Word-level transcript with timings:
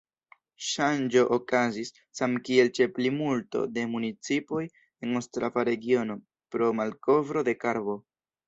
Ŝanĝo 0.67 1.25
okazis, 1.35 1.91
samkiel 2.19 2.71
ĉe 2.79 2.87
plimulto 2.95 3.63
de 3.77 3.85
municipoj 3.93 4.65
en 4.71 5.23
Ostrava-regiono, 5.23 6.19
pro 6.57 6.75
malkovro 6.81 7.49
de 7.51 7.57
karbo. 7.67 8.01